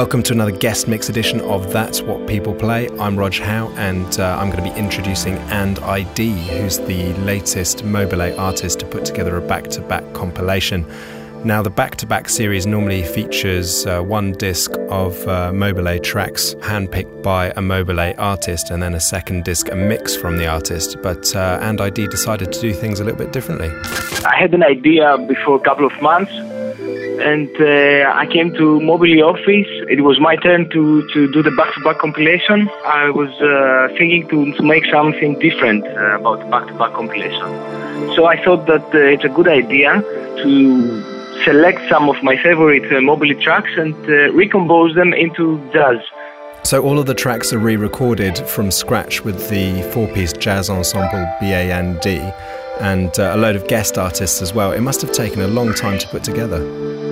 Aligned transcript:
Welcome 0.00 0.22
to 0.22 0.32
another 0.32 0.50
guest 0.50 0.88
mix 0.88 1.10
edition 1.10 1.42
of 1.42 1.74
That's 1.74 2.00
What 2.00 2.26
People 2.26 2.54
Play. 2.54 2.88
I'm 2.98 3.18
Rog 3.18 3.34
Howe, 3.34 3.70
and 3.76 4.18
uh, 4.18 4.38
I'm 4.40 4.50
going 4.50 4.64
to 4.64 4.72
be 4.72 4.74
introducing 4.78 5.34
And.Id, 5.50 6.18
who's 6.18 6.78
the 6.78 7.12
latest 7.18 7.84
Mobilee 7.84 8.34
artist 8.38 8.80
to 8.80 8.86
put 8.86 9.04
together 9.04 9.36
a 9.36 9.42
back 9.42 9.64
to 9.64 9.82
back 9.82 10.10
compilation. 10.14 10.86
Now, 11.44 11.60
the 11.60 11.68
back 11.68 11.96
to 11.96 12.06
back 12.06 12.30
series 12.30 12.66
normally 12.66 13.02
features 13.02 13.84
uh, 13.84 14.00
one 14.00 14.32
disc 14.32 14.72
of 14.88 15.20
uh, 15.28 15.52
Mobilee 15.52 16.02
tracks 16.02 16.54
handpicked 16.60 17.22
by 17.22 17.48
a 17.48 17.60
Mobilee 17.60 18.14
artist, 18.16 18.70
and 18.70 18.82
then 18.82 18.94
a 18.94 19.00
second 19.00 19.44
disc, 19.44 19.70
a 19.70 19.76
mix 19.76 20.16
from 20.16 20.38
the 20.38 20.46
artist. 20.46 20.96
But 21.02 21.36
uh, 21.36 21.58
And.Id 21.60 22.06
decided 22.08 22.54
to 22.54 22.60
do 22.62 22.72
things 22.72 23.00
a 23.00 23.04
little 23.04 23.18
bit 23.18 23.34
differently. 23.34 23.68
I 24.24 24.34
had 24.40 24.54
an 24.54 24.62
idea 24.62 25.18
before 25.18 25.56
a 25.56 25.60
couple 25.60 25.84
of 25.84 25.92
months 26.00 26.32
and 27.20 27.48
uh, 27.60 28.10
I 28.12 28.26
came 28.26 28.52
to 28.54 28.80
Mobilee 28.80 29.22
office. 29.22 29.70
It 29.88 30.02
was 30.02 30.18
my 30.20 30.36
turn 30.36 30.68
to, 30.70 31.06
to 31.12 31.32
do 31.32 31.42
the 31.42 31.50
back-to-back 31.52 31.98
compilation. 31.98 32.68
I 32.84 33.10
was 33.10 33.30
uh, 33.40 33.94
thinking 33.96 34.28
to, 34.28 34.62
make 34.62 34.84
something 34.86 35.38
different 35.38 35.86
uh, 35.86 36.18
about 36.18 36.48
back-to-back 36.50 36.92
compilation. 36.92 37.48
So 38.14 38.26
I 38.26 38.42
thought 38.44 38.66
that 38.66 38.84
uh, 38.94 38.98
it's 38.98 39.24
a 39.24 39.28
good 39.28 39.48
idea 39.48 40.00
to 40.42 41.42
select 41.44 41.80
some 41.88 42.08
of 42.08 42.22
my 42.22 42.36
favorite 42.42 42.84
uh, 42.84 43.00
Mobilee 43.00 43.40
tracks 43.40 43.70
and 43.76 43.94
uh, 44.08 44.32
recompose 44.32 44.94
them 44.94 45.12
into 45.12 45.58
jazz. 45.72 45.98
So 46.62 46.82
all 46.82 46.98
of 46.98 47.06
the 47.06 47.14
tracks 47.14 47.52
are 47.52 47.58
re-recorded 47.58 48.38
from 48.38 48.70
scratch 48.70 49.24
with 49.24 49.48
the 49.48 49.82
four-piece 49.92 50.34
jazz 50.34 50.68
ensemble 50.68 51.24
BAND 51.40 52.02
and 52.80 53.18
uh, 53.18 53.32
a 53.34 53.36
load 53.36 53.56
of 53.56 53.66
guest 53.68 53.98
artists 53.98 54.42
as 54.42 54.54
well. 54.54 54.72
It 54.72 54.80
must 54.80 55.00
have 55.02 55.12
taken 55.12 55.40
a 55.42 55.48
long 55.48 55.74
time 55.74 55.98
to 55.98 56.08
put 56.08 56.24
together. 56.24 56.60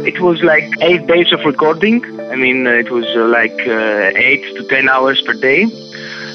It 0.07 0.21
was 0.21 0.43
like 0.43 0.69
eight 0.81 1.07
days 1.07 1.33
of 1.33 1.45
recording. 1.45 2.03
I 2.31 2.37
mean, 2.37 2.67
uh, 2.67 2.71
it 2.71 2.91
was 2.91 3.05
uh, 3.15 3.27
like 3.29 3.59
uh, 3.67 4.13
eight 4.29 4.43
to 4.57 4.65
ten 4.65 4.89
hours 4.89 5.21
per 5.23 5.35
day. 5.35 5.63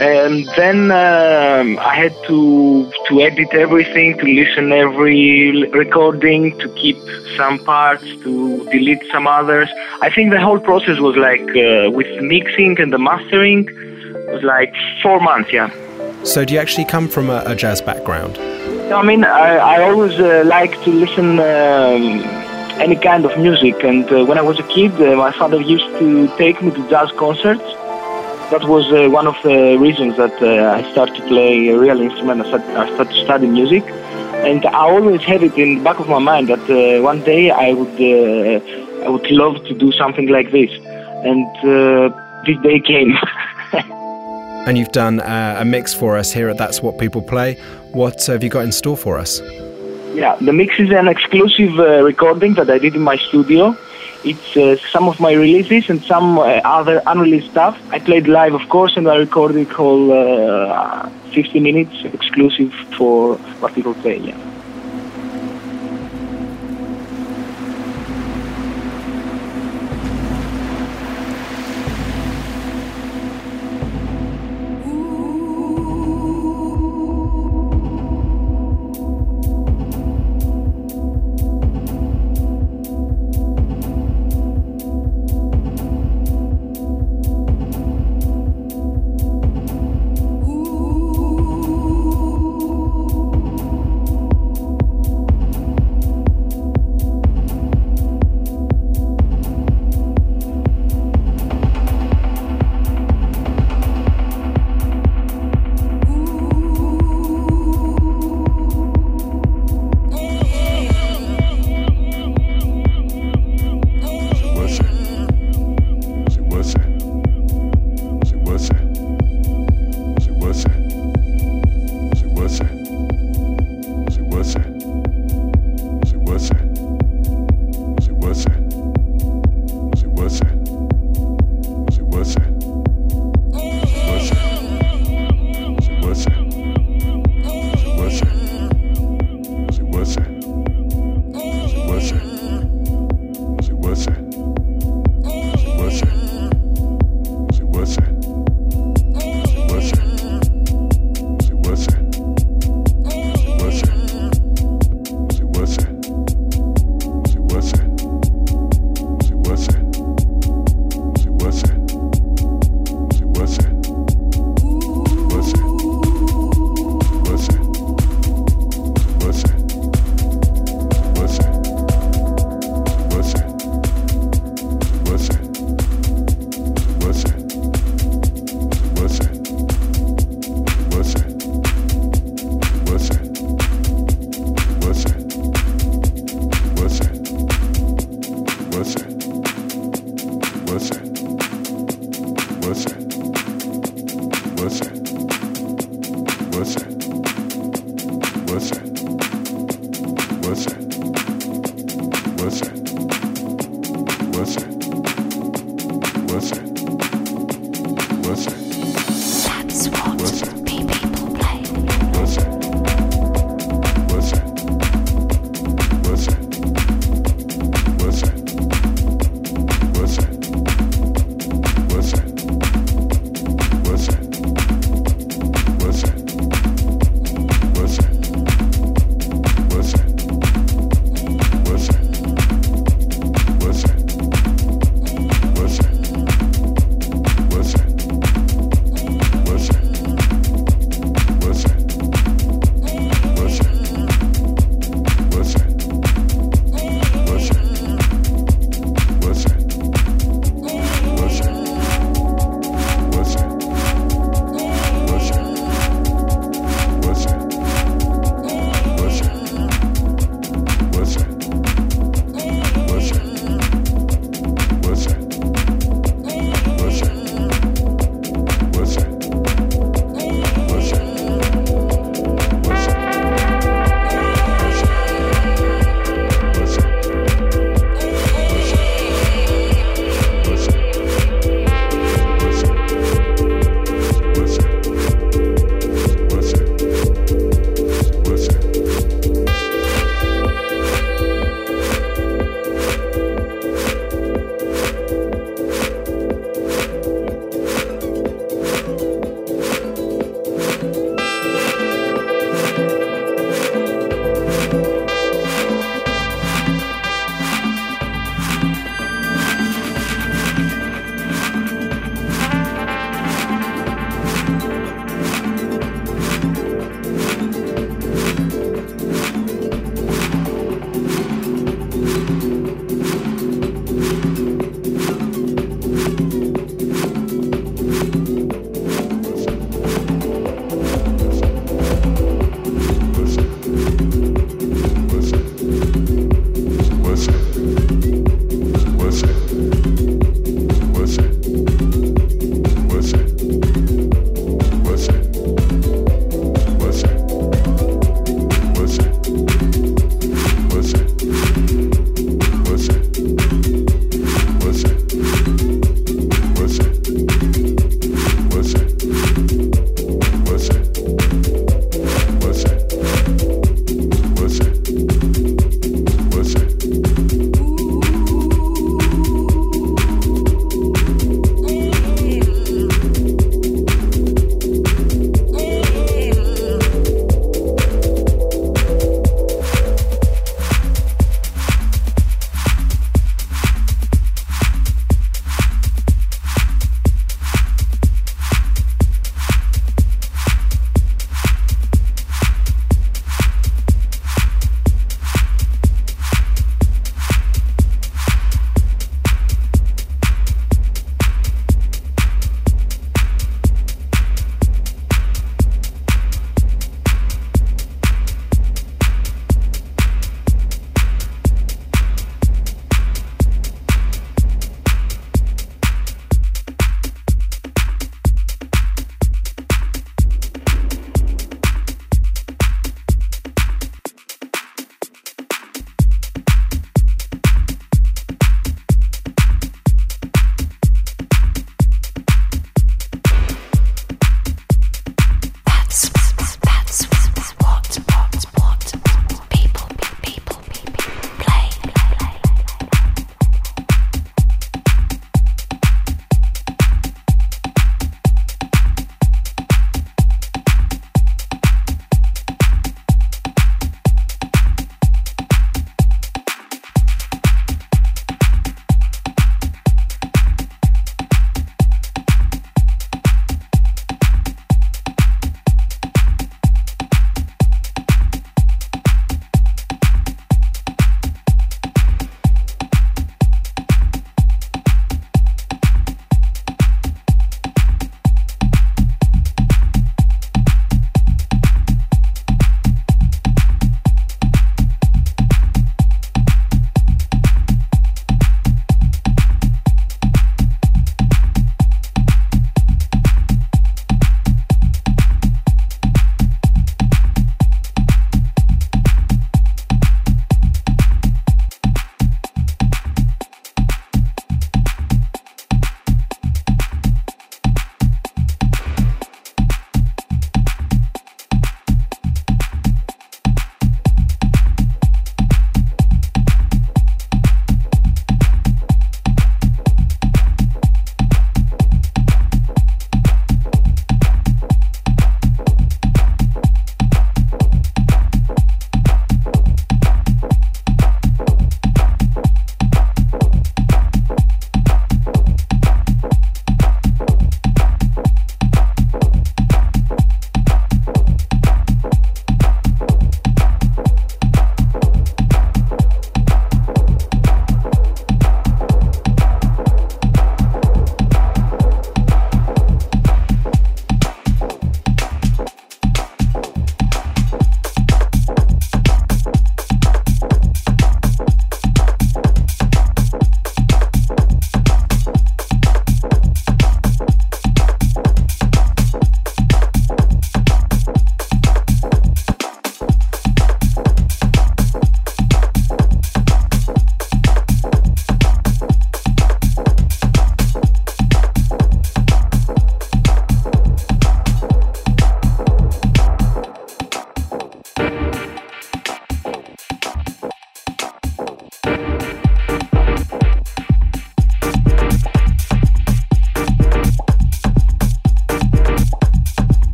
And 0.00 0.46
then 0.56 0.92
um, 0.92 1.78
I 1.80 1.94
had 1.96 2.14
to 2.28 2.90
to 3.08 3.20
edit 3.20 3.52
everything, 3.52 4.16
to 4.18 4.26
listen 4.26 4.72
every 4.72 5.64
recording, 5.72 6.56
to 6.60 6.68
keep 6.74 6.98
some 7.36 7.58
parts, 7.58 8.04
to 8.04 8.64
delete 8.70 9.04
some 9.10 9.26
others. 9.26 9.68
I 10.00 10.10
think 10.10 10.30
the 10.30 10.40
whole 10.40 10.60
process 10.60 10.98
was 11.00 11.16
like 11.16 11.48
uh, 11.56 11.90
with 11.90 12.10
mixing 12.22 12.78
and 12.80 12.92
the 12.92 12.98
mastering 12.98 13.66
was 14.32 14.42
like 14.44 14.72
four 15.02 15.20
months. 15.20 15.52
Yeah. 15.52 15.70
So, 16.22 16.44
do 16.44 16.54
you 16.54 16.60
actually 16.60 16.84
come 16.84 17.08
from 17.08 17.28
a, 17.28 17.42
a 17.46 17.54
jazz 17.56 17.80
background? 17.80 18.38
I 18.90 19.02
mean, 19.02 19.22
I, 19.22 19.56
I 19.56 19.82
always 19.82 20.18
uh, 20.18 20.44
like 20.46 20.72
to 20.84 20.90
listen 20.90 21.38
um, 21.38 22.22
any 22.80 22.96
kind 22.96 23.26
of 23.26 23.36
music, 23.38 23.84
and 23.84 24.10
uh, 24.10 24.24
when 24.24 24.38
I 24.38 24.40
was 24.40 24.58
a 24.58 24.62
kid, 24.62 24.92
uh, 24.94 25.14
my 25.14 25.30
father 25.32 25.60
used 25.60 25.86
to 25.98 26.26
take 26.38 26.62
me 26.62 26.70
to 26.70 26.88
jazz 26.88 27.10
concerts. 27.18 27.62
That 28.50 28.64
was 28.64 28.90
uh, 28.90 29.10
one 29.10 29.26
of 29.26 29.36
the 29.42 29.76
reasons 29.78 30.16
that 30.16 30.32
uh, 30.40 30.78
I 30.78 30.90
started 30.92 31.16
to 31.16 31.22
play 31.28 31.68
a 31.68 31.78
real 31.78 32.00
instrument. 32.00 32.40
I 32.40 32.48
started, 32.48 32.76
I 32.76 32.86
started 32.94 33.14
to 33.14 33.24
study 33.24 33.46
music, 33.46 33.84
and 34.48 34.64
I 34.64 34.88
always 34.88 35.20
had 35.20 35.42
it 35.42 35.52
in 35.58 35.78
the 35.78 35.84
back 35.84 36.00
of 36.00 36.08
my 36.08 36.18
mind 36.18 36.48
that 36.48 36.64
uh, 36.70 37.02
one 37.02 37.22
day 37.24 37.50
I 37.50 37.74
would 37.74 37.94
I 39.04 39.08
would 39.10 39.30
love 39.30 39.62
to 39.66 39.74
do 39.74 39.92
something 39.92 40.28
like 40.28 40.50
this, 40.50 40.70
and 41.28 41.44
this 42.46 42.56
day 42.62 42.80
came. 42.80 43.18
and 44.68 44.76
you've 44.76 44.92
done 44.92 45.20
uh, 45.20 45.56
a 45.58 45.64
mix 45.64 45.94
for 45.94 46.18
us 46.18 46.30
here 46.30 46.50
at 46.50 46.58
That's 46.58 46.82
What 46.82 46.98
People 46.98 47.22
Play. 47.22 47.54
What 47.92 48.26
have 48.26 48.44
you 48.44 48.50
got 48.50 48.64
in 48.64 48.72
store 48.72 48.98
for 48.98 49.16
us? 49.16 49.40
Yeah, 50.12 50.36
the 50.42 50.52
mix 50.52 50.78
is 50.78 50.90
an 50.90 51.08
exclusive 51.08 51.78
uh, 51.78 52.02
recording 52.02 52.52
that 52.54 52.68
I 52.68 52.76
did 52.76 52.94
in 52.94 53.00
my 53.00 53.16
studio. 53.16 53.74
It's 54.24 54.56
uh, 54.58 54.76
some 54.92 55.08
of 55.08 55.20
my 55.20 55.32
releases 55.32 55.88
and 55.88 56.02
some 56.02 56.38
uh, 56.38 56.60
other 56.64 57.00
unreleased 57.06 57.50
stuff. 57.50 57.80
I 57.90 57.98
played 57.98 58.28
live, 58.28 58.52
of 58.52 58.68
course, 58.68 58.94
and 58.98 59.08
I 59.08 59.16
recorded 59.16 59.68
whole 59.68 60.12
uh, 60.12 61.08
50 61.32 61.60
minutes 61.60 62.04
exclusive 62.04 62.70
for 62.98 63.36
what 63.60 63.74
people 63.74 63.94
play. 63.94 64.18
Yeah. 64.18 64.47